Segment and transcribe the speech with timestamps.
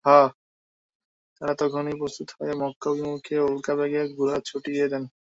[1.41, 5.03] তারা তখনই প্রস্তুত হয়ে মক্কা অভিমুখে উল্কা বেগে ঘোড়া ছুটিয়ে দেন।